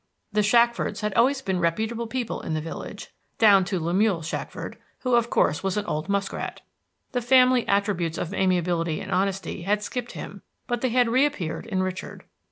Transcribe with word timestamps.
The 0.33 0.41
Shackfords 0.41 1.01
had 1.01 1.13
always 1.13 1.43
been 1.43 1.59
reputable 1.59 2.07
people 2.07 2.41
in 2.41 2.55
the 2.55 2.59
village, 2.59 3.13
down 3.37 3.63
to 3.65 3.79
Lemuel 3.79 4.23
Shackford, 4.23 4.79
who 5.01 5.13
of 5.13 5.29
course 5.29 5.61
was 5.61 5.77
an 5.77 5.85
old 5.85 6.09
musk 6.09 6.33
rat. 6.33 6.61
The 7.11 7.21
family 7.21 7.67
attributes 7.67 8.17
of 8.17 8.33
amiability 8.33 8.99
and 8.99 9.11
honesty 9.11 9.61
had 9.61 9.83
skipped 9.83 10.13
him, 10.13 10.41
but 10.65 10.81
they 10.81 10.89
had 10.89 11.07
reappeared 11.07 11.67
in 11.67 11.83
Richard. 11.83 12.23